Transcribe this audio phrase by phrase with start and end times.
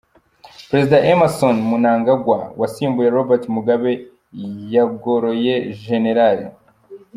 [0.69, 3.91] Perezida Emmerson Mnangagwa wasimbuye Robert Mugabe
[4.73, 6.05] yagoroye Gen.